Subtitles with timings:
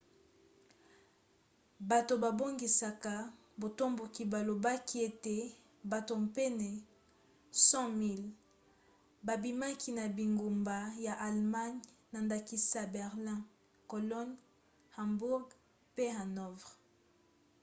[1.89, 3.15] bato babongisaki
[3.61, 5.35] batomboki balobaki ete
[5.91, 6.85] bato pene ya
[7.85, 8.35] 100 000
[9.27, 13.39] babimaki na bingumba ya allemagne na ndakisa berlin
[13.91, 14.33] cologne
[14.95, 15.45] hamburg
[15.95, 16.71] pe hanovre